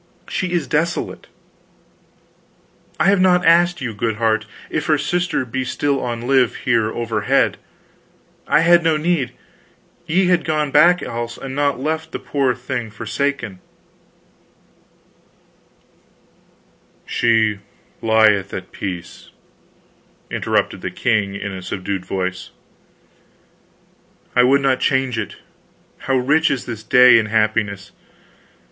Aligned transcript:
She 0.27 0.51
is 0.51 0.65
desolate. 0.65 1.27
I 2.99 3.05
have 3.09 3.21
not 3.21 3.45
asked 3.45 3.81
you, 3.81 3.93
good 3.93 4.15
heart, 4.15 4.47
if 4.71 4.87
her 4.87 4.97
sister 4.97 5.45
be 5.45 5.63
still 5.63 5.99
on 6.01 6.25
live, 6.25 6.55
here 6.65 6.91
overhead; 6.91 7.57
I 8.47 8.61
had 8.61 8.81
no 8.83 8.97
need; 8.97 9.33
ye 10.07 10.25
had 10.25 10.43
gone 10.43 10.71
back, 10.71 11.03
else, 11.03 11.37
and 11.37 11.53
not 11.53 11.79
left 11.79 12.13
the 12.13 12.17
poor 12.17 12.55
thing 12.55 12.89
forsaken" 12.89 13.59
"She 17.05 17.59
lieth 18.01 18.55
at 18.55 18.71
peace," 18.71 19.29
interrupted 20.31 20.81
the 20.81 20.89
king, 20.89 21.35
in 21.35 21.51
a 21.51 21.61
subdued 21.61 22.07
voice. 22.07 22.49
"I 24.35 24.41
would 24.41 24.61
not 24.61 24.79
change 24.79 25.19
it. 25.19 25.35
How 25.99 26.15
rich 26.15 26.49
is 26.49 26.65
this 26.65 26.81
day 26.81 27.19
in 27.19 27.27
happiness! 27.27 27.91